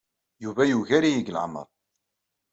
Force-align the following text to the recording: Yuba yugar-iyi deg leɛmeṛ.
Yuba 0.43 0.61
yugar-iyi 0.69 1.19
deg 1.21 1.31
leɛmeṛ. 1.35 1.67